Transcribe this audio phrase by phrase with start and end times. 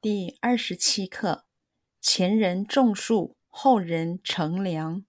[0.00, 1.44] 第二十七课：
[2.00, 5.04] 前人种树，后人乘凉，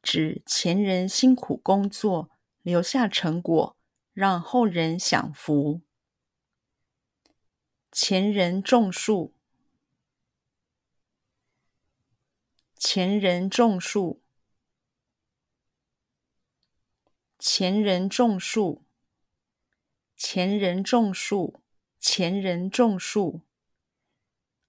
[0.00, 2.30] 指前人辛苦工作，
[2.62, 3.76] 留下成果，
[4.12, 5.80] 让后人享福。
[7.90, 9.34] 前人种树，
[12.76, 14.22] 前人种树，
[17.36, 18.84] 前人种树。
[20.16, 21.60] 前人种树，
[21.98, 23.40] 前人种树，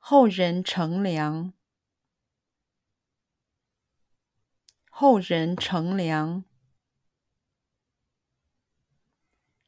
[0.04, 1.54] 后人乘凉，
[4.90, 6.44] 后人乘凉，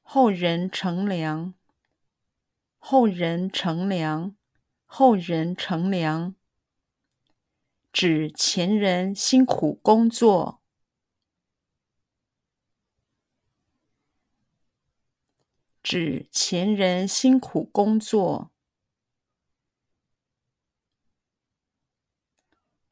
[0.02, 1.54] 后人乘凉，
[2.80, 4.36] 后人乘凉，
[4.86, 6.36] 后人乘凉，
[7.94, 10.60] 指前人辛苦工作。
[15.84, 18.53] 指前人辛苦工作，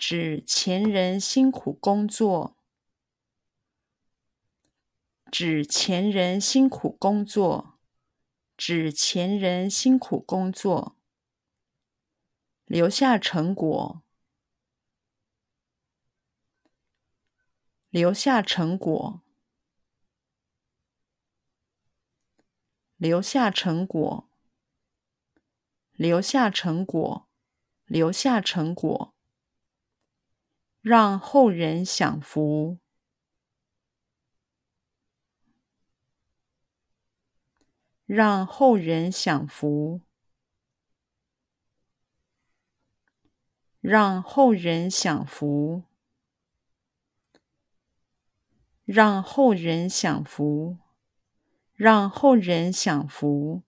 [0.03, 2.57] 指前人辛苦工作，
[5.31, 7.77] 指前人辛苦工作，
[8.57, 10.97] 指前人辛苦工作，
[12.65, 14.01] 留下成果，
[17.91, 19.21] 留下成果。
[22.97, 24.27] 留下成果，
[25.91, 27.27] 留下成果，
[27.85, 29.13] 留下成果，
[30.81, 32.79] 让后人享福，
[38.05, 40.01] 让后人享福，
[43.79, 45.83] 让后人享福，
[48.83, 50.77] 让后人享福。
[51.73, 53.63] 让后人享福。